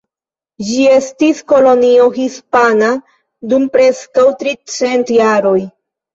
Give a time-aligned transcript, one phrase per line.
[0.69, 2.89] Ĝi estis kolonio hispana
[3.53, 5.57] dum preskaŭ tricent jaroj.